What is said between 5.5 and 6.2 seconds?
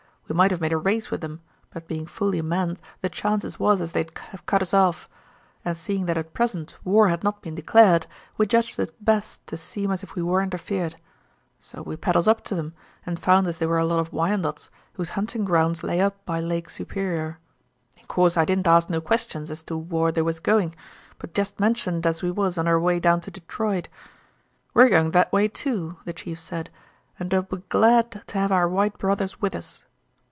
and seeing that